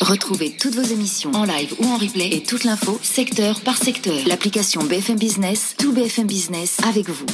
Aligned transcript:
Retrouvez 0.00 0.50
toutes 0.50 0.74
vos 0.74 0.82
émissions 0.82 1.30
en 1.32 1.44
live 1.44 1.74
ou 1.78 1.86
en 1.86 1.96
replay 1.96 2.28
et 2.32 2.42
toute 2.42 2.64
l'info 2.64 2.98
secteur 3.02 3.60
par 3.60 3.76
secteur. 3.76 4.16
L'application 4.26 4.82
BFM 4.82 5.16
Business, 5.16 5.76
tout 5.78 5.92
BFM 5.92 6.26
Business 6.26 6.78
avec 6.84 7.08
vous. 7.08 7.26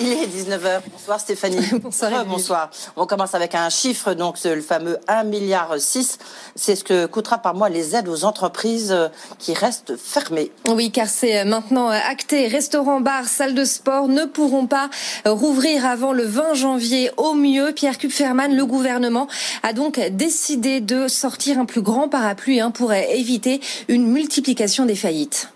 Il 0.00 0.12
est 0.12 0.26
19h. 0.26 0.80
Bonsoir 0.92 1.18
Stéphanie. 1.18 1.58
bonsoir. 1.82 2.24
bonsoir. 2.24 2.70
On 2.96 3.06
commence 3.06 3.34
avec 3.34 3.54
un 3.56 3.68
chiffre, 3.68 4.14
donc 4.14 4.36
le 4.44 4.60
fameux 4.60 4.98
1 5.08 5.24
milliard 5.24 5.74
6. 5.76 6.18
C'est 6.54 6.76
ce 6.76 6.84
que 6.84 7.06
coûtera 7.06 7.38
par 7.38 7.54
mois 7.54 7.68
les 7.68 7.96
aides 7.96 8.08
aux 8.08 8.24
entreprises 8.24 8.92
euh, 8.92 9.08
qui 9.38 9.54
restent 9.54 9.96
fermées. 9.96 10.52
Oui, 10.68 10.92
car 10.92 11.08
c'est 11.08 11.44
maintenant 11.44 11.88
acté. 11.88 12.46
Restaurants, 12.46 13.00
bars, 13.00 13.26
salles 13.26 13.54
de 13.54 13.64
sport 13.64 14.06
ne 14.06 14.24
pourront 14.24 14.66
pas 14.66 14.88
rouvrir 15.24 15.84
avant 15.84 16.12
le 16.12 16.24
20 16.24 16.54
janvier 16.54 17.10
au 17.16 17.34
mieux. 17.34 17.72
Pierre 17.72 17.98
Kupferman, 17.98 18.54
le 18.54 18.66
gouvernement, 18.66 19.26
a 19.64 19.72
donc 19.72 19.98
décidé 20.10 20.80
de 20.80 21.08
sortir 21.08 21.58
un 21.58 21.64
plus 21.64 21.82
grand 21.82 22.08
parapluie 22.08 22.60
hein, 22.60 22.70
pour 22.70 22.92
éviter 22.92 23.60
une 23.88 24.06
multiplication 24.06 24.86
des 24.86 24.96
faillites. 24.96 25.48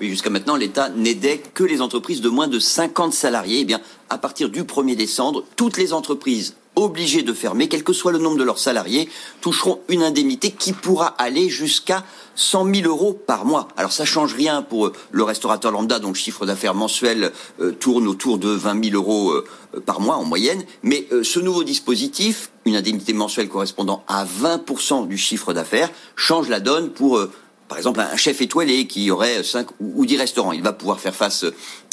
Jusqu'à 0.00 0.30
maintenant, 0.30 0.56
l'État 0.56 0.90
n'aidait 0.90 1.42
que 1.54 1.64
les 1.64 1.80
entreprises 1.80 2.20
de 2.20 2.28
moins 2.28 2.48
de 2.48 2.58
50 2.58 3.12
salariés. 3.12 3.60
Eh 3.60 3.64
bien, 3.64 3.80
à 4.10 4.18
partir 4.18 4.48
du 4.48 4.62
1er 4.62 4.94
décembre, 4.94 5.44
toutes 5.56 5.76
les 5.76 5.92
entreprises 5.92 6.54
obligées 6.76 7.22
de 7.22 7.32
fermer, 7.32 7.68
quel 7.68 7.82
que 7.82 7.92
soit 7.92 8.12
le 8.12 8.18
nombre 8.18 8.36
de 8.36 8.44
leurs 8.44 8.58
salariés, 8.58 9.08
toucheront 9.40 9.80
une 9.88 10.02
indemnité 10.02 10.52
qui 10.52 10.72
pourra 10.72 11.06
aller 11.06 11.48
jusqu'à 11.48 12.04
100 12.36 12.72
000 12.72 12.88
euros 12.88 13.12
par 13.14 13.44
mois. 13.44 13.66
Alors 13.76 13.90
ça 13.90 14.04
change 14.04 14.34
rien 14.34 14.62
pour 14.62 14.86
euh, 14.86 14.92
le 15.10 15.24
restaurateur 15.24 15.72
lambda 15.72 15.98
dont 15.98 16.10
le 16.10 16.14
chiffre 16.14 16.46
d'affaires 16.46 16.74
mensuel 16.74 17.32
euh, 17.60 17.72
tourne 17.72 18.06
autour 18.06 18.38
de 18.38 18.50
20 18.50 18.84
000 18.90 18.94
euros 18.94 19.32
euh, 19.32 19.44
par 19.84 20.00
mois 20.00 20.16
en 20.16 20.24
moyenne. 20.24 20.62
Mais 20.84 21.08
ce 21.22 21.40
nouveau 21.40 21.64
dispositif, 21.64 22.50
une 22.64 22.76
indemnité 22.76 23.12
mensuelle 23.12 23.48
correspondant 23.48 24.04
à 24.06 24.24
20% 24.24 25.08
du 25.08 25.18
chiffre 25.18 25.52
d'affaires, 25.52 25.90
change 26.14 26.48
la 26.48 26.60
donne 26.60 26.90
pour 26.90 27.20
par 27.68 27.78
exemple, 27.78 28.00
un 28.00 28.16
chef 28.16 28.40
étoilé 28.40 28.86
qui 28.86 29.10
aurait 29.10 29.42
5 29.42 29.68
ou 29.80 30.06
10 30.06 30.16
restaurants, 30.16 30.52
il 30.52 30.62
va 30.62 30.72
pouvoir 30.72 31.00
faire 31.00 31.14
face 31.14 31.44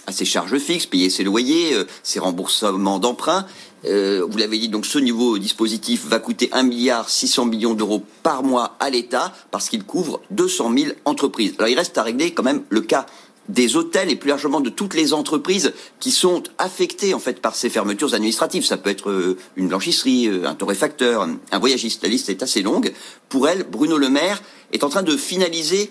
à 0.08 0.12
ses 0.12 0.26
charges 0.26 0.58
fixes, 0.58 0.86
payer 0.86 1.10
ses 1.10 1.24
loyers, 1.24 1.74
euh, 1.74 1.86
ses 2.04 2.20
remboursements 2.20 3.00
d'emprunt. 3.00 3.46
Euh, 3.86 4.26
vous 4.28 4.38
l'avez 4.38 4.58
dit, 4.58 4.70
donc 4.70 4.86
ce 4.86 4.98
nouveau 4.98 5.38
dispositif 5.38 6.06
va 6.06 6.20
coûter 6.20 6.50
1 6.52 6.64
milliard 6.64 7.10
600 7.10 7.46
millions 7.46 7.74
d'euros 7.74 8.04
par 8.24 8.44
mois 8.44 8.76
à 8.80 8.90
l'État 8.90 9.34
parce 9.52 9.70
qu'il 9.70 9.84
couvre 9.84 10.22
200 10.32 10.74
000 10.76 10.92
entreprises. 11.06 11.54
Alors 11.58 11.70
il 11.70 11.78
reste 11.78 11.98
à 11.98 12.04
régler 12.04 12.32
quand 12.32 12.44
même 12.44 12.64
le 12.70 12.82
cas 12.82 13.06
des 13.48 13.76
hôtels 13.76 14.10
et 14.10 14.16
plus 14.16 14.30
largement 14.30 14.60
de 14.60 14.72
toutes 14.72 14.96
les 14.96 15.14
entreprises 15.14 15.72
qui 16.00 16.10
sont 16.10 16.42
affectées 16.58 17.14
en 17.14 17.20
fait 17.20 17.40
par 17.40 17.56
ces 17.56 17.70
fermetures 17.70 18.16
administratives. 18.16 18.66
Ça 18.66 18.78
peut 18.78 18.90
être 18.90 19.12
euh, 19.12 19.38
une 19.56 19.68
blanchisserie, 19.68 20.28
euh, 20.28 20.48
un 20.48 20.56
torréfacteur, 20.56 21.28
un 21.52 21.60
voyagiste. 21.60 22.02
La 22.02 22.10
liste 22.10 22.30
est 22.30 22.42
assez 22.42 22.64
longue. 22.64 22.92
Pour 23.30 23.48
elle, 23.48 23.64
Bruno 23.70 24.00
Le 24.00 24.10
Maire 24.10 24.42
est 24.72 24.84
en 24.84 24.90
train 24.90 25.04
de 25.04 25.16
finaliser 25.16 25.90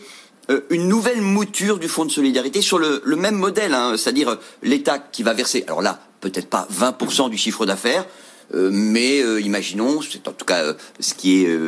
euh, 0.51 0.61
une 0.71 0.89
nouvelle 0.89 1.21
mouture 1.21 1.79
du 1.79 1.89
fonds 1.89 2.05
de 2.05 2.11
solidarité 2.11 2.61
sur 2.61 2.79
le, 2.79 3.01
même 3.17 3.37
modèle, 3.37 3.75
hein, 3.75 3.95
c'est-à-dire 3.97 4.39
l'État 4.63 4.99
qui 4.99 5.23
va 5.23 5.33
verser, 5.33 5.65
alors 5.67 5.83
là, 5.83 6.01
peut-être 6.21 6.49
pas 6.49 6.69
20% 6.73 7.31
du 7.31 7.39
chiffre 7.39 7.67
d'affaires, 7.67 8.05
euh, 8.53 8.71
mais 8.73 9.21
euh, 9.21 9.41
imaginons, 9.41 10.01
c'est 10.03 10.29
en 10.29 10.33
tout 10.33 10.45
cas 10.45 10.63
euh, 10.63 10.75
ce 11.01 11.15
qui 11.15 11.45
est 11.45 11.59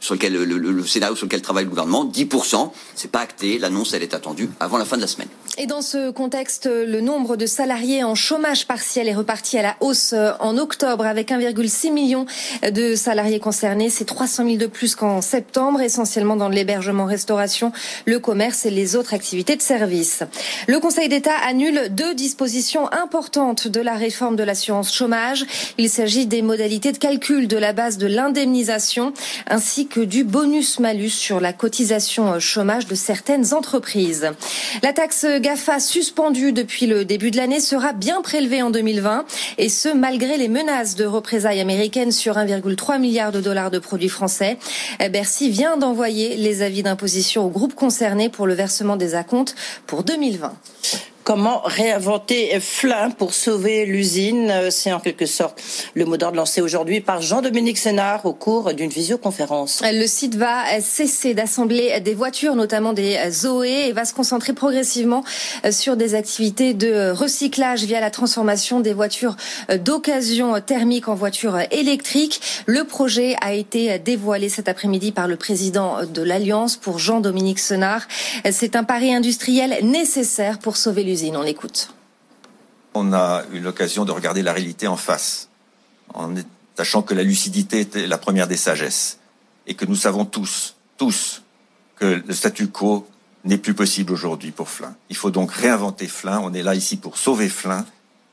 sur 0.00 0.14
lequel 0.14 0.34
le, 0.34 0.86
scénario 0.86 1.16
sur 1.16 1.26
lequel 1.26 1.42
travaille 1.42 1.64
le 1.64 1.70
gouvernement, 1.70 2.04
10%. 2.04 2.70
C'est 2.94 3.10
pas 3.10 3.20
acté. 3.20 3.58
L'annonce, 3.58 3.94
elle 3.94 4.02
est 4.02 4.14
attendue 4.14 4.48
avant 4.60 4.78
la 4.78 4.84
fin 4.84 4.96
de 4.96 5.02
la 5.02 5.06
semaine. 5.06 5.28
Et 5.56 5.66
dans 5.66 5.82
ce 5.82 6.10
contexte, 6.10 6.66
le 6.66 7.00
nombre 7.00 7.36
de 7.36 7.46
salariés 7.46 8.02
en 8.02 8.14
chômage 8.14 8.66
partiel 8.66 9.08
est 9.08 9.14
reparti 9.14 9.56
à 9.56 9.62
la 9.62 9.76
hausse 9.80 10.14
en 10.40 10.58
octobre 10.58 11.06
avec 11.06 11.30
1,6 11.30 11.92
million 11.92 12.26
de 12.68 12.96
salariés 12.96 13.38
concernés. 13.38 13.88
C'est 13.88 14.04
300 14.04 14.44
000 14.44 14.56
de 14.56 14.66
plus 14.66 14.96
qu'en 14.96 15.20
septembre, 15.20 15.80
essentiellement 15.80 16.36
dans 16.36 16.48
l'hébergement, 16.48 17.04
restauration, 17.04 17.72
le 18.04 18.18
commerce 18.18 18.66
et 18.66 18.70
les 18.70 18.96
autres 18.96 19.14
activités 19.14 19.54
de 19.54 19.62
service. 19.62 20.24
Le 20.66 20.80
Conseil 20.80 21.08
d'État 21.08 21.36
annule 21.46 21.88
deux 21.90 22.14
dispositions 22.14 22.92
importantes 22.92 23.68
de 23.68 23.80
la 23.80 23.94
réforme 23.94 24.36
de 24.36 24.42
l'assurance 24.42 24.92
chômage. 24.92 25.46
Il 25.78 25.88
s'agit 25.88 26.23
des 26.26 26.42
modalités 26.42 26.92
de 26.92 26.98
calcul 26.98 27.48
de 27.48 27.56
la 27.56 27.72
base 27.72 27.98
de 27.98 28.06
l'indemnisation 28.06 29.12
ainsi 29.46 29.86
que 29.86 30.00
du 30.00 30.24
bonus-malus 30.24 31.10
sur 31.10 31.40
la 31.40 31.52
cotisation 31.52 32.38
chômage 32.40 32.86
de 32.86 32.94
certaines 32.94 33.54
entreprises. 33.54 34.30
La 34.82 34.92
taxe 34.92 35.26
GAFA 35.40 35.80
suspendue 35.80 36.52
depuis 36.52 36.86
le 36.86 37.04
début 37.04 37.30
de 37.30 37.36
l'année 37.36 37.60
sera 37.60 37.92
bien 37.92 38.22
prélevée 38.22 38.62
en 38.62 38.70
2020 38.70 39.24
et 39.58 39.68
ce 39.68 39.88
malgré 39.88 40.36
les 40.36 40.48
menaces 40.48 40.94
de 40.94 41.04
représailles 41.04 41.60
américaines 41.60 42.12
sur 42.12 42.36
1,3 42.36 43.00
milliard 43.00 43.32
de 43.32 43.40
dollars 43.40 43.70
de 43.70 43.78
produits 43.78 44.08
français. 44.08 44.58
Bercy 45.10 45.50
vient 45.50 45.76
d'envoyer 45.76 46.36
les 46.36 46.62
avis 46.62 46.82
d'imposition 46.82 47.44
aux 47.46 47.50
groupes 47.50 47.74
concernés 47.74 48.28
pour 48.28 48.46
le 48.46 48.54
versement 48.54 48.96
des 48.96 49.14
acomptes 49.14 49.54
pour 49.86 50.02
2020. 50.02 50.54
Comment 51.24 51.62
réinventer 51.64 52.60
Flin 52.60 53.08
pour 53.08 53.32
sauver 53.32 53.86
l'usine 53.86 54.52
C'est 54.68 54.92
en 54.92 55.00
quelque 55.00 55.24
sorte 55.24 55.62
le 55.94 56.04
mot 56.04 56.18
d'ordre 56.18 56.36
lancé 56.36 56.60
aujourd'hui 56.60 57.00
par 57.00 57.22
Jean-Dominique 57.22 57.78
Sénard 57.78 58.26
au 58.26 58.34
cours 58.34 58.74
d'une 58.74 58.90
visioconférence. 58.90 59.82
Le 59.90 60.06
site 60.06 60.34
va 60.34 60.64
cesser 60.82 61.32
d'assembler 61.32 61.98
des 62.00 62.12
voitures, 62.12 62.56
notamment 62.56 62.92
des 62.92 63.18
Zoé, 63.30 63.86
et 63.88 63.92
va 63.92 64.04
se 64.04 64.12
concentrer 64.12 64.52
progressivement 64.52 65.24
sur 65.70 65.96
des 65.96 66.14
activités 66.14 66.74
de 66.74 67.12
recyclage 67.12 67.84
via 67.84 68.00
la 68.00 68.10
transformation 68.10 68.80
des 68.80 68.92
voitures 68.92 69.36
d'occasion 69.82 70.60
thermique 70.60 71.08
en 71.08 71.14
voitures 71.14 71.58
électriques. 71.70 72.42
Le 72.66 72.84
projet 72.84 73.34
a 73.40 73.54
été 73.54 73.98
dévoilé 73.98 74.50
cet 74.50 74.68
après-midi 74.68 75.10
par 75.10 75.26
le 75.26 75.36
président 75.36 76.04
de 76.04 76.20
l'Alliance 76.20 76.76
pour 76.76 76.98
Jean-Dominique 76.98 77.60
Senard. 77.60 78.02
C'est 78.50 78.76
un 78.76 78.84
pari 78.84 79.14
industriel 79.14 79.78
nécessaire 79.82 80.58
pour 80.58 80.76
sauver 80.76 81.02
l'usine. 81.02 81.13
On 81.14 81.44
écoute. 81.44 81.90
On 82.92 83.12
a 83.12 83.44
eu 83.52 83.60
l'occasion 83.60 84.04
de 84.04 84.10
regarder 84.10 84.42
la 84.42 84.52
réalité 84.52 84.88
en 84.88 84.96
face, 84.96 85.48
en 86.12 86.34
sachant 86.76 87.02
que 87.02 87.14
la 87.14 87.22
lucidité 87.22 87.80
était 87.80 88.08
la 88.08 88.18
première 88.18 88.48
des 88.48 88.56
sagesses, 88.56 89.18
et 89.68 89.74
que 89.74 89.84
nous 89.84 89.94
savons 89.94 90.24
tous, 90.24 90.74
tous, 90.96 91.42
que 91.96 92.20
le 92.26 92.34
statu 92.34 92.66
quo 92.66 93.06
n'est 93.44 93.58
plus 93.58 93.74
possible 93.74 94.12
aujourd'hui 94.12 94.50
pour 94.50 94.68
Flin. 94.68 94.96
Il 95.08 95.16
faut 95.16 95.30
donc 95.30 95.52
réinventer 95.52 96.08
Flin. 96.08 96.40
On 96.40 96.52
est 96.52 96.62
là 96.62 96.74
ici 96.74 96.96
pour 96.96 97.16
sauver 97.16 97.48
Flin, 97.48 97.86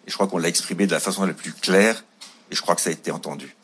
et 0.07 0.09
je 0.09 0.15
crois 0.15 0.27
qu'on 0.27 0.39
l'a 0.39 0.47
exprimé 0.47 0.87
de 0.87 0.91
la 0.91 0.99
façon 0.99 1.23
la 1.25 1.33
plus 1.33 1.53
claire, 1.53 2.03
et 2.49 2.55
je 2.55 2.61
crois 2.63 2.73
que 2.73 2.81
ça 2.81 2.89
a 2.89 2.93
été 2.93 3.11
entendu. 3.11 3.55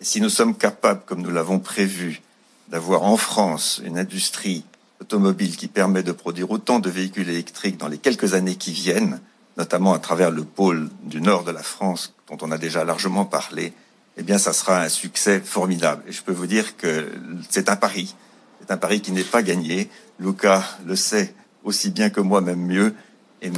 Si 0.00 0.20
nous 0.20 0.30
sommes 0.30 0.56
capables, 0.56 1.02
comme 1.06 1.22
nous 1.22 1.30
l'avons 1.30 1.60
prévu, 1.60 2.22
d'avoir 2.68 3.04
en 3.04 3.16
France 3.16 3.80
une 3.84 3.98
industrie 3.98 4.64
automobile 5.04 5.56
qui 5.56 5.68
permet 5.68 6.02
de 6.02 6.12
produire 6.12 6.50
autant 6.50 6.80
de 6.80 6.88
véhicules 6.88 7.28
électriques 7.28 7.76
dans 7.76 7.88
les 7.88 7.98
quelques 7.98 8.32
années 8.32 8.56
qui 8.56 8.72
viennent, 8.72 9.20
notamment 9.58 9.92
à 9.92 9.98
travers 9.98 10.30
le 10.30 10.44
pôle 10.44 10.88
du 11.02 11.20
nord 11.20 11.44
de 11.44 11.50
la 11.52 11.62
France, 11.62 12.14
dont 12.28 12.38
on 12.40 12.50
a 12.50 12.56
déjà 12.56 12.84
largement 12.84 13.26
parlé, 13.26 13.74
eh 14.16 14.22
bien, 14.22 14.38
ça 14.38 14.54
sera 14.54 14.82
un 14.82 14.88
succès 14.88 15.40
formidable. 15.40 16.02
Et 16.08 16.12
je 16.12 16.22
peux 16.22 16.32
vous 16.32 16.46
dire 16.46 16.76
que 16.78 17.12
c'est 17.50 17.68
un 17.68 17.76
pari. 17.76 18.14
C'est 18.60 18.70
un 18.70 18.78
pari 18.78 19.02
qui 19.02 19.12
n'est 19.12 19.24
pas 19.24 19.42
gagné. 19.42 19.90
Luca 20.18 20.64
le 20.86 20.96
sait 20.96 21.34
aussi 21.64 21.90
bien 21.90 22.08
que 22.08 22.20
moi, 22.20 22.40
même 22.40 22.64
mieux. 22.64 22.94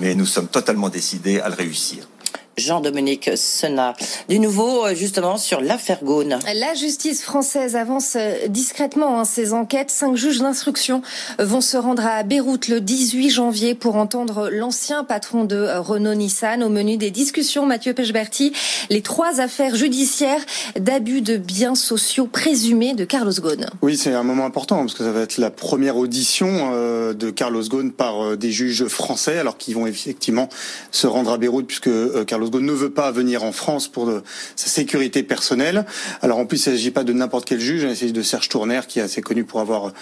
mais 0.01 0.17
nous 0.17 0.27
sommes 0.27 0.49
totalement 0.49 0.89
décidés 0.89 1.39
à 1.41 1.49
le 1.49 1.55
réussir. 1.55 2.09
Jean-Dominique 2.57 3.31
Senard. 3.37 3.97
Du 4.29 4.39
nouveau, 4.39 4.87
justement, 4.95 5.37
sur 5.37 5.61
l'affaire 5.61 6.03
Gaune. 6.03 6.39
La 6.55 6.75
justice 6.75 7.23
française 7.23 7.77
avance 7.77 8.17
discrètement 8.49 9.21
hein, 9.21 9.25
ses 9.25 9.53
enquêtes. 9.53 9.91
Cinq 9.91 10.17
juges 10.17 10.39
d'instruction 10.39 11.03
vont 11.39 11.61
se 11.61 11.77
rendre 11.77 12.05
à 12.07 12.23
Beyrouth 12.23 12.69
le 12.69 12.81
18 12.81 13.31
janvier 13.31 13.75
pour 13.75 13.97
entendre 13.97 14.49
l'ancien 14.51 15.05
patron 15.05 15.45
de 15.45 15.69
Renault-Nissan 15.79 16.63
au 16.63 16.69
menu 16.69 16.97
des 16.97 17.11
discussions. 17.11 17.67
Mathieu 17.67 17.93
Pechberti, 17.93 18.53
les 18.91 19.03
trois 19.03 19.41
affaires 19.41 19.75
judiciaires 19.75 20.45
d'abus 20.79 21.21
de 21.21 21.37
biens 21.37 21.75
sociaux 21.75 22.27
présumés 22.27 22.95
de 22.95 23.05
Carlos 23.05 23.33
Ghosn. 23.33 23.67
Oui, 23.83 23.97
c'est 23.97 24.13
un 24.13 24.23
moment 24.23 24.45
important 24.45 24.79
parce 24.79 24.95
que 24.95 25.05
ça 25.05 25.13
va 25.13 25.21
être 25.21 25.39
la 25.39 25.51
première 25.51 25.97
audition 25.97 26.71
euh, 26.73 27.13
de 27.13 27.31
Carlos 27.31 27.63
Ghosn 27.63 27.91
par 27.91 28.23
euh, 28.23 28.37
des 28.37 28.51
juges 28.51 28.87
français, 28.87 29.39
alors 29.39 29.57
qu'ils 29.59 29.75
vont 29.75 29.87
effectivement 29.87 30.49
se 30.91 31.07
rendre 31.07 31.33
à 31.33 31.39
Beyrouth 31.39 31.67
puisque 31.67 31.89
euh, 31.89 32.25
Carlos 32.25 32.46
Ne 32.53 32.73
veut 32.73 32.91
pas 32.91 33.11
venir 33.11 33.45
en 33.45 33.53
France 33.53 33.89
pour 33.89 34.11
sa 34.57 34.69
sécurité 34.69 35.23
personnelle. 35.23 35.85
Alors 36.23 36.39
en 36.39 36.47
plus, 36.47 36.67
il 36.67 36.71
ne 36.71 36.77
s'agit 36.77 36.91
pas 36.91 37.05
de 37.05 37.13
n'importe 37.13 37.45
quel 37.45 37.61
juge, 37.61 37.83
il 37.83 37.97
s'agit 37.97 38.13
de 38.13 38.23
Serge 38.23 38.49
Tourner 38.49 38.81
qui 38.89 38.99
est 38.99 39.03
assez 39.03 39.21
connu 39.21 39.45
pour 39.45 39.61
avoir 39.61 39.93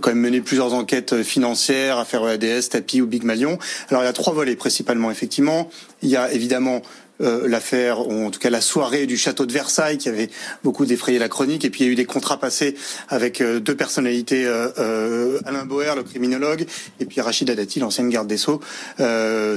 quand 0.00 0.10
même 0.10 0.20
mené 0.20 0.40
plusieurs 0.40 0.74
enquêtes 0.74 1.22
financières, 1.22 1.98
affaires 1.98 2.28
EADS, 2.28 2.68
Tapi 2.70 3.00
ou 3.00 3.06
Big 3.06 3.24
Malion. 3.24 3.58
Alors 3.88 4.02
il 4.02 4.06
y 4.06 4.08
a 4.08 4.12
trois 4.12 4.32
volets 4.32 4.56
principalement, 4.56 5.10
effectivement. 5.10 5.70
Il 6.02 6.08
y 6.08 6.16
a 6.16 6.32
évidemment 6.32 6.82
euh, 7.22 7.48
l'affaire, 7.48 8.06
ou 8.08 8.26
en 8.26 8.30
tout 8.30 8.40
cas 8.40 8.50
la 8.50 8.60
soirée 8.60 9.06
du 9.06 9.16
château 9.16 9.46
de 9.46 9.52
Versailles 9.52 9.98
qui 9.98 10.08
avait 10.08 10.30
beaucoup 10.64 10.86
défrayé 10.86 11.18
la 11.18 11.28
chronique. 11.28 11.64
Et 11.64 11.70
puis 11.70 11.82
il 11.82 11.86
y 11.86 11.90
a 11.90 11.92
eu 11.92 11.96
des 11.96 12.04
contrats 12.04 12.38
passés 12.38 12.74
avec 13.08 13.40
euh, 13.40 13.60
deux 13.60 13.76
personnalités, 13.76 14.44
euh, 14.46 15.38
Alain 15.44 15.64
Boer, 15.64 15.94
le 15.96 16.02
criminologue, 16.02 16.66
et 17.00 17.04
puis 17.04 17.20
Rachida 17.20 17.54
Dati, 17.54 17.80
l'ancienne 17.80 18.08
garde 18.08 18.26
des 18.26 18.36
Sceaux. 18.36 18.60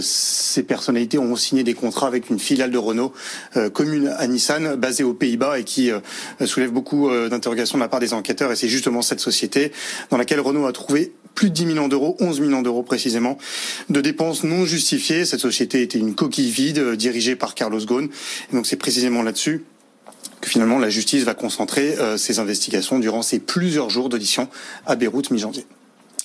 ces 0.02 0.64
personnalités 0.64 1.18
ont 1.18 1.36
signé 1.36 1.64
des 1.64 1.74
contrats 1.74 2.08
avec 2.08 2.30
une 2.30 2.40
filiale 2.40 2.72
de 2.72 2.78
Renault 2.78 3.14
commune 3.74 4.14
à 4.18 4.28
Nissan, 4.28 4.76
basée 4.76 5.04
aux 5.04 5.14
Pays-Bas 5.14 5.60
et 5.60 5.64
qui 5.64 5.92
soulève 6.46 6.72
beaucoup 6.72 7.10
d'interrogations 7.30 7.78
de 7.78 7.84
la 7.84 7.90
part 7.90 8.00
des 8.00 8.14
enquêteurs. 8.14 8.52
Et 8.52 8.56
c'est 8.56 8.68
justement 8.68 9.02
cette 9.02 9.20
société 9.20 9.72
dans 10.10 10.18
laquelle 10.18 10.40
Renault 10.40 10.66
a 10.66 10.72
trouvé 10.72 11.14
plus 11.36 11.50
de 11.50 11.54
10 11.54 11.66
millions 11.66 11.88
d'euros, 11.88 12.16
11 12.20 12.40
millions 12.40 12.62
d'euros 12.62 12.82
précisément, 12.82 13.38
de 13.90 14.02
dépenses 14.02 14.44
non 14.44 14.66
justifiées. 14.66 15.26
Cette 15.26 15.42
société 15.42 15.82
était 15.82 16.00
une 16.00 16.16
coquille 16.16 16.50
vide 16.50 16.96
dirigée 16.96 17.36
par 17.36 17.55
Carlos 17.56 17.80
Ghosn. 17.80 18.10
Et 18.52 18.56
donc 18.56 18.68
c'est 18.68 18.76
précisément 18.76 19.24
là-dessus 19.24 19.64
que 20.42 20.50
finalement 20.50 20.80
la 20.80 20.90
justice 20.90 21.24
va 21.24 21.34
concentrer 21.34 21.98
euh, 21.98 22.18
ses 22.18 22.40
investigations 22.40 23.00
durant 23.00 23.22
ces 23.22 23.40
plusieurs 23.40 23.90
jours 23.90 24.10
d'audition 24.10 24.48
à 24.86 24.96
Beyrouth 24.96 25.32
mi-janvier. 25.32 25.66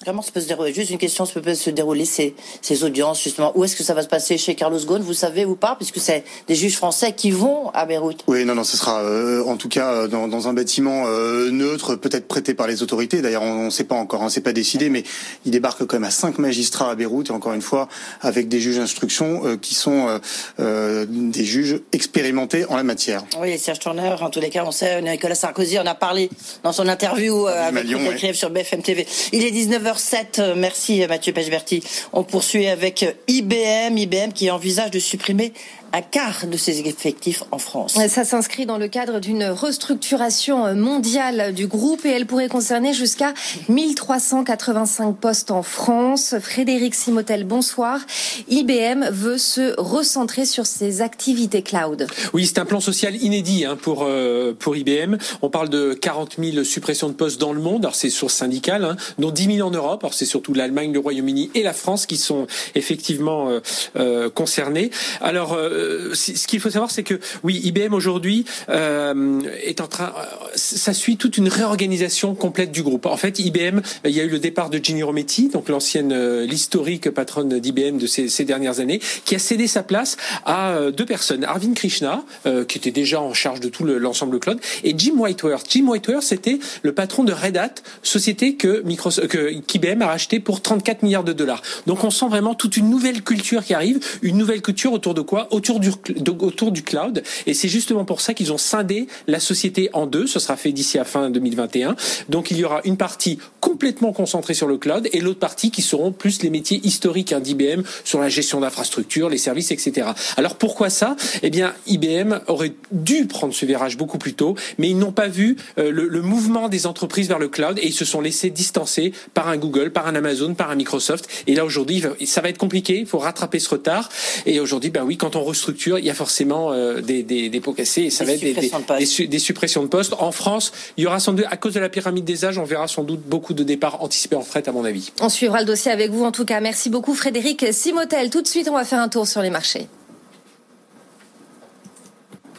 Comment 0.02 0.22
ça 0.22 0.32
peut 0.32 0.40
se 0.40 0.48
dérouler 0.48 0.72
Juste 0.72 0.90
une 0.90 0.96
question, 0.96 1.26
ça 1.26 1.38
peut 1.42 1.54
se 1.54 1.68
dérouler 1.68 2.06
ces, 2.06 2.34
ces 2.62 2.84
audiences 2.84 3.22
justement 3.22 3.52
Où 3.54 3.64
est-ce 3.64 3.76
que 3.76 3.82
ça 3.82 3.92
va 3.92 4.02
se 4.02 4.08
passer 4.08 4.38
chez 4.38 4.54
Carlos 4.54 4.78
Ghosn 4.78 5.02
Vous 5.02 5.12
savez 5.12 5.44
ou 5.44 5.56
pas 5.56 5.76
Puisque 5.76 5.98
c'est 5.98 6.24
des 6.48 6.54
juges 6.54 6.76
français 6.76 7.12
qui 7.12 7.30
vont 7.30 7.68
à 7.74 7.84
Beyrouth? 7.84 8.24
Oui, 8.26 8.46
non, 8.46 8.54
non, 8.54 8.64
ce 8.64 8.78
sera 8.78 9.02
euh, 9.02 9.44
en 9.44 9.58
tout 9.58 9.68
cas 9.68 9.92
euh, 9.92 10.08
dans, 10.08 10.26
dans 10.26 10.48
un 10.48 10.54
bâtiment 10.54 11.04
euh, 11.06 11.50
neutre, 11.50 11.96
peut-être 11.96 12.26
prêté 12.28 12.54
par 12.54 12.66
les 12.66 12.82
autorités. 12.82 13.20
D'ailleurs, 13.20 13.42
on 13.42 13.66
ne 13.66 13.70
sait 13.70 13.84
pas 13.84 13.94
encore, 13.94 14.22
hein, 14.22 14.30
c'est 14.30 14.40
pas 14.40 14.54
décidé, 14.54 14.88
mais 14.88 15.04
il 15.44 15.50
débarque 15.50 15.84
quand 15.84 15.96
même 15.96 16.04
à 16.04 16.10
cinq 16.10 16.38
magistrats 16.38 16.92
à 16.92 16.94
Beyrouth 16.94 17.28
et 17.28 17.32
encore 17.32 17.52
une 17.52 17.60
fois 17.60 17.86
avec 18.22 18.48
des 18.48 18.58
juges 18.58 18.78
d'instruction 18.78 19.58
qui 19.58 19.74
sont 19.74 20.18
des 20.58 21.44
juges 21.44 21.78
expérimentés 21.92 22.64
en 22.64 22.76
la 22.76 22.84
matière. 22.84 23.22
Oui, 23.38 23.58
Serge 23.58 23.80
Tourner, 23.80 24.14
en 24.18 24.30
tous 24.30 24.40
les 24.40 24.48
cas, 24.48 24.64
on 24.64 24.72
sait, 24.72 25.02
Nicolas 25.02 25.34
Sarkozy 25.34 25.78
en 25.78 25.84
a 25.84 25.94
parlé 25.94 26.30
dans 26.62 26.72
son 26.72 26.88
interview 26.88 27.46
avec 27.48 27.74
Malion, 27.74 28.00
sur 28.32 28.48
BFM 28.48 28.80
TV. 28.80 29.06
Il 29.32 29.44
est 29.44 29.50
19h 29.50 29.89
7 29.98 30.38
euh, 30.38 30.54
Merci 30.56 31.04
Mathieu 31.06 31.32
Pechberti. 31.32 31.82
On 32.12 32.22
poursuit 32.22 32.66
avec 32.68 33.04
IBM, 33.26 33.96
IBM 33.96 34.32
qui 34.32 34.50
envisage 34.50 34.90
de 34.90 34.98
supprimer 34.98 35.52
un 35.92 36.02
quart 36.02 36.46
de 36.46 36.56
ses 36.56 36.80
effectifs 36.80 37.44
en 37.50 37.58
France. 37.58 37.98
Ça 38.08 38.24
s'inscrit 38.24 38.66
dans 38.66 38.78
le 38.78 38.88
cadre 38.88 39.20
d'une 39.20 39.44
restructuration 39.44 40.74
mondiale 40.74 41.54
du 41.54 41.66
groupe 41.66 42.04
et 42.04 42.10
elle 42.10 42.26
pourrait 42.26 42.48
concerner 42.48 42.92
jusqu'à 42.92 43.34
1385 43.68 45.16
postes 45.16 45.50
en 45.50 45.62
France. 45.62 46.34
Frédéric 46.40 46.94
Simotel, 46.94 47.44
bonsoir. 47.44 48.00
IBM 48.48 49.10
veut 49.10 49.38
se 49.38 49.74
recentrer 49.80 50.44
sur 50.44 50.66
ses 50.66 51.00
activités 51.02 51.62
cloud. 51.62 52.06
Oui, 52.32 52.46
c'est 52.46 52.58
un 52.58 52.64
plan 52.64 52.80
social 52.80 53.16
inédit 53.16 53.64
hein, 53.64 53.76
pour 53.80 54.04
euh, 54.04 54.54
pour 54.58 54.76
IBM. 54.76 55.16
On 55.42 55.50
parle 55.50 55.68
de 55.68 55.94
40 55.94 56.36
000 56.38 56.64
suppressions 56.64 57.08
de 57.08 57.14
postes 57.14 57.40
dans 57.40 57.52
le 57.52 57.60
monde. 57.60 57.84
Alors 57.84 57.94
c'est 57.94 58.10
source 58.10 58.34
syndicale, 58.34 58.84
hein, 58.84 58.96
dont 59.18 59.30
10 59.30 59.56
000 59.56 59.68
en 59.68 59.70
Europe. 59.70 60.04
Alors 60.04 60.14
c'est 60.14 60.26
surtout 60.26 60.54
l'Allemagne, 60.54 60.92
le 60.92 60.98
Royaume-Uni 60.98 61.50
et 61.54 61.62
la 61.62 61.72
France 61.72 62.06
qui 62.06 62.16
sont 62.16 62.46
effectivement 62.74 63.48
euh, 63.48 63.60
euh, 63.96 64.30
concernés. 64.30 64.90
Alors 65.20 65.54
euh, 65.54 65.79
ce 66.14 66.46
qu'il 66.46 66.60
faut 66.60 66.70
savoir, 66.70 66.90
c'est 66.90 67.02
que 67.02 67.18
oui, 67.42 67.60
IBM 67.64 67.94
aujourd'hui 67.94 68.44
euh, 68.68 69.40
est 69.64 69.80
en 69.80 69.86
train, 69.86 70.12
ça 70.54 70.92
suit 70.92 71.16
toute 71.16 71.38
une 71.38 71.48
réorganisation 71.48 72.34
complète 72.34 72.72
du 72.72 72.82
groupe. 72.82 73.06
En 73.06 73.16
fait, 73.16 73.38
IBM, 73.38 73.80
il 74.04 74.10
y 74.10 74.20
a 74.20 74.24
eu 74.24 74.28
le 74.28 74.38
départ 74.38 74.70
de 74.70 74.78
Ginny 74.82 75.02
Rometty, 75.02 75.48
donc 75.48 75.68
l'ancienne, 75.68 76.12
euh, 76.12 76.46
l'historique 76.46 77.10
patronne 77.10 77.58
d'IBM 77.58 77.98
de 77.98 78.06
ces, 78.06 78.28
ces, 78.28 78.44
dernières 78.44 78.80
années, 78.80 79.00
qui 79.24 79.34
a 79.34 79.38
cédé 79.38 79.66
sa 79.66 79.82
place 79.82 80.16
à 80.44 80.90
deux 80.96 81.04
personnes, 81.04 81.44
Arvind 81.44 81.74
Krishna, 81.74 82.24
qui 82.66 82.78
était 82.78 82.90
déjà 82.90 83.20
en 83.20 83.34
charge 83.34 83.60
de 83.60 83.68
tout 83.68 83.84
l'ensemble 83.84 84.40
cloud, 84.40 84.58
et 84.84 84.94
Jim 84.96 85.14
Whiteworth. 85.16 85.66
Jim 85.70 85.86
Whiteworth, 85.86 86.22
c'était 86.22 86.58
le 86.82 86.92
patron 86.92 87.24
de 87.24 87.32
Red 87.32 87.56
Hat, 87.56 87.74
société 88.02 88.54
que 88.54 88.82
Microsoft, 88.82 89.28
que 89.28 89.60
qu'IBM 89.60 90.02
a 90.02 90.06
racheté 90.06 90.40
pour 90.40 90.62
34 90.62 91.02
milliards 91.02 91.24
de 91.24 91.32
dollars. 91.32 91.62
Donc 91.86 92.04
on 92.04 92.10
sent 92.10 92.28
vraiment 92.28 92.54
toute 92.54 92.76
une 92.76 92.90
nouvelle 92.90 93.22
culture 93.22 93.64
qui 93.64 93.74
arrive, 93.74 94.00
une 94.22 94.36
nouvelle 94.36 94.62
culture 94.62 94.92
autour 94.92 95.14
de 95.14 95.20
quoi? 95.20 95.48
Autour 95.70 96.72
du 96.72 96.82
cloud. 96.82 97.22
Et 97.46 97.54
c'est 97.54 97.68
justement 97.68 98.04
pour 98.04 98.20
ça 98.20 98.34
qu'ils 98.34 98.52
ont 98.52 98.58
scindé 98.58 99.06
la 99.26 99.40
société 99.40 99.90
en 99.92 100.06
deux. 100.06 100.26
Ce 100.26 100.38
sera 100.38 100.56
fait 100.56 100.72
d'ici 100.72 100.98
à 100.98 101.04
fin 101.04 101.30
2021. 101.30 101.96
Donc 102.28 102.50
il 102.50 102.58
y 102.58 102.64
aura 102.64 102.80
une 102.84 102.96
partie 102.96 103.38
complètement 103.60 104.12
concentrée 104.12 104.54
sur 104.54 104.66
le 104.66 104.78
cloud 104.78 105.08
et 105.12 105.20
l'autre 105.20 105.38
partie 105.38 105.70
qui 105.70 105.82
seront 105.82 106.12
plus 106.12 106.42
les 106.42 106.50
métiers 106.50 106.80
historiques 106.84 107.32
hein, 107.32 107.40
d'IBM 107.40 107.82
sur 108.04 108.20
la 108.20 108.28
gestion 108.28 108.60
d'infrastructures, 108.60 109.28
les 109.28 109.38
services, 109.38 109.70
etc. 109.70 110.08
Alors 110.36 110.56
pourquoi 110.56 110.90
ça? 110.90 111.16
Eh 111.42 111.50
bien, 111.50 111.74
IBM 111.86 112.40
aurait 112.46 112.72
dû 112.92 113.26
prendre 113.26 113.54
ce 113.54 113.66
virage 113.66 113.96
beaucoup 113.96 114.18
plus 114.18 114.34
tôt, 114.34 114.54
mais 114.78 114.88
ils 114.88 114.98
n'ont 114.98 115.12
pas 115.12 115.28
vu 115.28 115.56
euh, 115.78 115.90
le, 115.90 116.08
le, 116.08 116.22
mouvement 116.22 116.68
des 116.68 116.86
entreprises 116.86 117.28
vers 117.28 117.38
le 117.38 117.48
cloud 117.48 117.78
et 117.78 117.86
ils 117.86 117.94
se 117.94 118.04
sont 118.04 118.20
laissés 118.20 118.50
distancer 118.50 119.12
par 119.34 119.48
un 119.48 119.56
Google, 119.56 119.90
par 119.90 120.06
un 120.06 120.14
Amazon, 120.14 120.54
par 120.54 120.70
un 120.70 120.74
Microsoft. 120.74 121.28
Et 121.46 121.54
là 121.54 121.64
aujourd'hui, 121.64 122.02
ça 122.24 122.40
va 122.40 122.48
être 122.48 122.58
compliqué. 122.58 122.98
Il 122.98 123.06
faut 123.06 123.18
rattraper 123.18 123.58
ce 123.58 123.68
retard. 123.70 124.08
Et 124.46 124.60
aujourd'hui, 124.60 124.90
ben 124.90 125.04
oui, 125.04 125.16
quand 125.16 125.36
on 125.36 125.44
restructure 125.60 125.98
il 125.98 126.04
y 126.04 126.10
a 126.10 126.14
forcément 126.14 126.72
euh, 126.72 127.00
des, 127.00 127.22
des, 127.22 127.48
des, 127.48 127.60
pots 127.60 127.72
cassés 127.72 128.02
et 128.02 128.10
ça 128.10 128.24
va 128.24 128.32
être 128.32 128.40
des, 128.40 129.26
des, 129.26 129.38
suppressions 129.38 129.82
de 129.82 129.88
postes. 129.88 130.14
En 130.18 130.32
France, 130.32 130.72
il 130.96 131.04
y 131.04 131.06
aura 131.06 131.20
sans 131.20 131.32
doute, 131.32 131.44
à 131.50 131.56
cause 131.56 131.74
de 131.74 131.80
la 131.80 131.88
pyramide 131.88 132.24
des 132.24 132.44
âges, 132.44 132.58
on 132.58 132.64
verra 132.64 132.88
sans 132.88 133.04
doute 133.04 133.20
beaucoup 133.26 133.54
de 133.54 133.62
départs 133.62 134.02
anticipés 134.02 134.36
en 134.36 134.42
fret, 134.42 134.68
à 134.68 134.72
mon 134.72 134.84
avis. 134.84 135.12
On 135.20 135.28
suivra 135.28 135.60
le 135.60 135.66
dossier 135.66 135.92
avec 135.92 136.10
vous 136.10 136.24
en 136.24 136.32
tout 136.32 136.44
cas. 136.44 136.60
Merci 136.60 136.88
beaucoup 136.88 137.14
Frédéric 137.14 137.66
Simotel. 137.72 138.30
Tout 138.30 138.42
de 138.42 138.48
suite, 138.48 138.68
on 138.68 138.74
va 138.74 138.84
faire 138.84 139.00
un 139.00 139.08
tour 139.08 139.26
sur 139.26 139.42
les 139.42 139.50
marchés. 139.50 139.86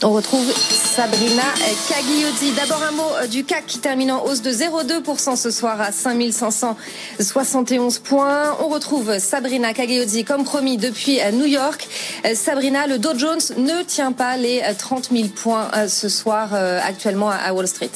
On 0.04 0.14
retrouve 0.14 0.52
Sabrina 0.52 1.44
Cagliozzi. 1.88 2.54
D'abord 2.54 2.82
un 2.82 2.92
mot 2.92 3.12
euh, 3.22 3.28
du 3.28 3.44
CAC 3.44 3.68
qui 3.68 3.78
termine 3.78 4.12
en 4.12 4.26
hausse 4.26 4.42
de 4.42 4.50
0,2% 4.50 5.36
ce 5.36 5.52
soir 5.52 5.80
à 5.80 5.92
5571 5.92 8.00
points. 8.00 8.58
On 8.62 8.70
retrouve 8.70 9.20
Sabrina 9.20 9.74
Cagliozzi 9.74 10.24
comme 10.24 10.44
promis 10.44 10.78
depuis 10.78 11.22
euh, 11.22 11.30
New 11.32 11.46
York. 11.46 11.88
Euh, 12.26 12.34
Sabrina, 12.34 12.88
le 12.88 12.98
Dow 12.98 13.16
Jones 13.16 13.42
ne 13.58 13.84
tient 13.84 14.12
pas 14.12 14.38
les 14.38 14.64
30 14.76 15.10
000 15.12 15.28
points 15.28 15.70
ce 15.88 16.10
soir 16.10 16.54
actuellement 16.54 17.30
à 17.30 17.54
Wall 17.54 17.68
Street. 17.68 17.92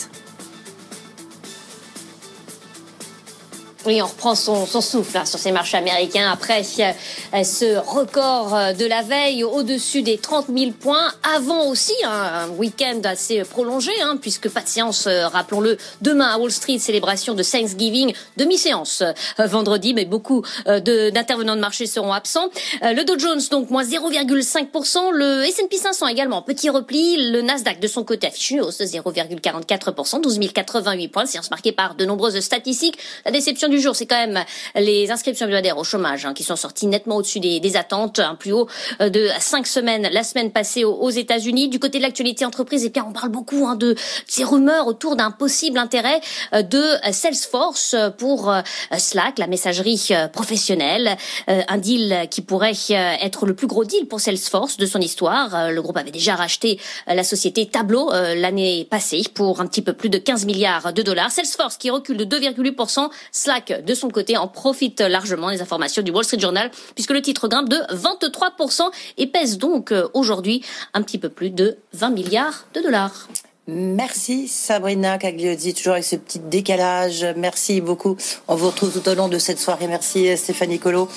Oui, 3.85 4.01
on 4.01 4.07
reprend 4.07 4.33
son, 4.33 4.65
souffle 4.65 5.15
hein, 5.15 5.25
sur 5.25 5.37
ces 5.37 5.51
marchés 5.51 5.77
américains 5.77 6.31
après 6.31 6.63
euh, 6.79 7.43
ce 7.43 7.77
record 7.77 8.55
euh, 8.55 8.73
de 8.73 8.85
la 8.85 9.03
veille 9.03 9.43
au-dessus 9.43 10.01
des 10.01 10.17
30 10.17 10.47
000 10.55 10.71
points. 10.71 11.11
Avant 11.35 11.67
aussi 11.67 11.93
un 12.03 12.49
week-end 12.49 13.01
assez 13.03 13.43
prolongé, 13.43 13.91
hein, 14.01 14.17
puisque 14.19 14.49
pas 14.49 14.61
de 14.61 14.67
séance, 14.67 15.05
euh, 15.05 15.27
rappelons-le, 15.27 15.77
demain 16.01 16.25
à 16.25 16.39
Wall 16.39 16.51
Street, 16.51 16.79
célébration 16.79 17.35
de 17.35 17.43
Thanksgiving, 17.43 18.13
demi-séance 18.37 19.03
vendredi, 19.37 19.93
mais 19.93 20.05
beaucoup 20.05 20.43
d'intervenants 20.65 21.55
de, 21.55 21.61
marché 21.61 21.85
seront 21.85 22.11
absents. 22.11 22.49
le 22.81 23.03
Dow 23.03 23.19
Jones, 23.19 23.41
donc, 23.51 23.69
moins 23.69 23.83
0,5%. 23.83 25.11
Le 25.11 25.43
S&P 25.43 25.77
500 25.77 26.07
également, 26.07 26.41
petit 26.41 26.69
repli. 26.69 27.31
Le 27.31 27.41
Nasdaq, 27.41 27.79
de 27.79 27.87
son 27.87 28.03
côté, 28.03 28.27
affiche 28.27 28.51
une 28.51 28.61
hausse 28.61 28.79
de 28.79 28.85
0,44%, 28.85 30.21
12 30.21 30.39
088 30.53 31.07
points. 31.09 31.25
Séance 31.25 31.51
marquée 31.51 31.71
par 31.71 31.95
de 31.95 32.05
nombreuses 32.05 32.39
statistiques. 32.39 32.97
La 33.25 33.31
déception 33.31 33.67
du 33.67 33.74
du 33.75 33.81
jour, 33.81 33.95
c'est 33.95 34.05
quand 34.05 34.15
même 34.15 34.43
les 34.75 35.11
inscriptions 35.11 35.45
hebdomadaires 35.45 35.77
au 35.77 35.83
chômage 35.83 36.25
hein, 36.25 36.33
qui 36.33 36.43
sont 36.43 36.55
sorties 36.55 36.87
nettement 36.87 37.17
au-dessus 37.17 37.39
des, 37.39 37.77
attentes, 37.77 38.19
un 38.19 38.35
plus 38.35 38.53
haut 38.53 38.67
euh, 39.01 39.09
de 39.09 39.27
cinq 39.39 39.67
semaines 39.67 40.07
la 40.11 40.23
semaine 40.23 40.51
passée 40.51 40.85
aux, 40.85 41.09
États-Unis. 41.09 41.67
Du 41.67 41.79
côté 41.79 41.97
de 41.97 42.03
l'actualité 42.03 42.45
entreprise, 42.45 42.83
et 42.83 42.87
eh 42.87 42.89
bien, 42.89 43.05
on 43.07 43.11
parle 43.11 43.29
beaucoup 43.29 43.67
hein, 43.67 43.75
de 43.75 43.95
ces 44.27 44.43
rumeurs 44.43 44.87
autour 44.87 45.15
d'un 45.15 45.31
possible 45.31 45.77
intérêt 45.77 46.21
euh, 46.53 46.61
de 46.61 46.83
Salesforce 47.11 47.95
pour 48.17 48.53
Slack, 48.97 49.39
la 49.39 49.47
messagerie 49.47 50.09
professionnelle, 50.31 51.17
un 51.47 51.77
deal 51.77 52.27
qui 52.31 52.41
pourrait 52.41 52.73
être 52.89 53.45
le 53.45 53.55
plus 53.55 53.67
gros 53.67 53.83
deal 53.83 54.07
pour 54.07 54.19
Salesforce 54.19 54.77
de 54.77 54.85
son 54.85 54.99
histoire. 54.99 55.71
Le 55.71 55.81
groupe 55.81 55.97
avait 55.97 56.11
déjà 56.11 56.35
racheté 56.35 56.79
la 57.07 57.23
société 57.23 57.67
Tableau 57.67 58.11
l'année 58.11 58.87
passée 58.89 59.23
pour 59.33 59.61
un 59.61 59.67
petit 59.67 59.81
peu 59.81 59.93
plus 59.93 60.09
de 60.09 60.17
15 60.17 60.45
milliards 60.45 60.93
de 60.93 61.01
dollars. 61.01 61.31
Salesforce 61.31 61.77
qui 61.77 61.89
recule 61.89 62.17
de 62.17 62.25
2,8%. 62.25 63.09
Slack, 63.31 63.64
de 63.71 63.93
son 63.93 64.09
côté, 64.09 64.37
en 64.37 64.47
profite 64.47 65.01
largement. 65.01 65.49
Les 65.49 65.61
informations 65.61 66.01
du 66.01 66.11
Wall 66.11 66.23
Street 66.23 66.39
Journal, 66.39 66.71
puisque 66.93 67.11
le 67.11 67.21
titre 67.21 67.47
grimpe 67.47 67.69
de 67.69 67.77
23% 67.93 68.89
et 69.17 69.27
pèse 69.27 69.57
donc 69.57 69.91
euh, 69.91 70.07
aujourd'hui 70.13 70.63
un 70.93 71.01
petit 71.01 71.17
peu 71.17 71.29
plus 71.29 71.49
de 71.49 71.77
20 71.93 72.09
milliards 72.11 72.65
de 72.73 72.81
dollars. 72.81 73.27
Merci 73.67 74.47
Sabrina 74.47 75.17
Cagliozzi, 75.17 75.73
toujours 75.73 75.93
avec 75.93 76.05
ce 76.05 76.15
petit 76.15 76.37
décalage. 76.37 77.25
Merci 77.35 77.81
beaucoup. 77.81 78.15
On 78.47 78.55
vous 78.55 78.67
retrouve 78.67 78.91
tout 78.91 79.09
au 79.09 79.15
long 79.15 79.27
de 79.27 79.39
cette 79.39 79.59
soirée. 79.59 79.87
Merci 79.87 80.37
Stéphanie 80.37 80.77
Colo. 80.77 81.09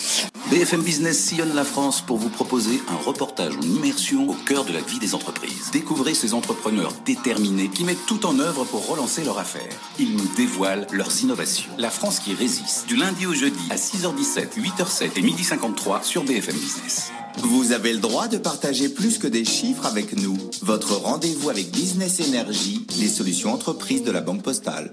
BFM 0.51 0.81
Business 0.81 1.19
sillonne 1.19 1.55
la 1.55 1.65
France 1.65 2.01
pour 2.01 2.17
vous 2.17 2.31
proposer 2.31 2.81
un 2.89 2.97
reportage 2.97 3.55
en 3.55 3.61
immersion 3.61 4.31
au 4.31 4.33
cœur 4.33 4.65
de 4.65 4.73
la 4.73 4.81
vie 4.81 4.99
des 4.99 5.15
entreprises. 5.15 5.71
Découvrez 5.73 6.15
ces 6.15 6.33
entrepreneurs 6.33 6.95
déterminés 7.05 7.69
qui 7.69 7.85
mettent 7.85 8.07
tout 8.07 8.25
en 8.25 8.39
œuvre 8.39 8.65
pour 8.65 8.87
relancer 8.87 9.25
leur 9.25 9.39
affaire. 9.39 9.69
Ils 9.99 10.17
nous 10.17 10.29
dévoilent 10.35 10.87
leurs 10.91 11.23
innovations. 11.23 11.71
La 11.77 11.91
France 11.91 12.19
qui 12.19 12.33
résiste, 12.33 12.87
du 12.87 12.97
lundi 12.97 13.27
au 13.27 13.35
jeudi 13.35 13.69
à 13.69 13.77
6h17, 13.77 14.59
8h07 14.59 15.11
et 15.17 15.21
12h53 15.21 16.03
sur 16.03 16.25
BFM 16.25 16.57
Business. 16.57 17.13
Vous 17.43 17.73
avez 17.73 17.93
le 17.93 17.99
droit 17.99 18.29
de 18.29 18.37
partager 18.37 18.89
plus 18.89 19.19
que 19.19 19.27
des 19.27 19.45
chiffres 19.45 19.87
avec 19.87 20.17
nous. 20.17 20.37
Votre 20.63 20.95
rendez-vous 20.97 21.51
avec 21.51 21.71
Business 21.71 22.21
Energy, 22.21 22.87
les 22.99 23.09
solutions 23.09 23.53
entreprises 23.53 24.03
de 24.03 24.11
la 24.11 24.21
Banque 24.21 24.43
Postale. 24.43 24.93